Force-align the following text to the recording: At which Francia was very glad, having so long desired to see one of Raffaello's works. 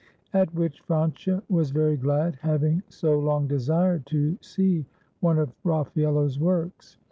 At 0.33 0.55
which 0.55 0.79
Francia 0.81 1.43
was 1.47 1.69
very 1.69 1.95
glad, 1.95 2.37
having 2.41 2.81
so 2.89 3.19
long 3.19 3.45
desired 3.47 4.07
to 4.07 4.35
see 4.41 4.87
one 5.19 5.37
of 5.37 5.53
Raffaello's 5.63 6.39
works. 6.39 6.97